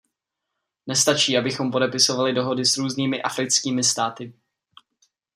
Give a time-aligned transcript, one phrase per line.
[0.87, 4.33] Nestačí, abychom podepisovali dohody s různými africkými státy.